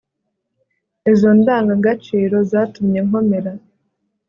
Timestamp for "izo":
1.11-1.29